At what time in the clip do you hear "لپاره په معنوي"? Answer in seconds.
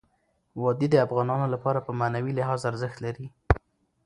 1.53-2.31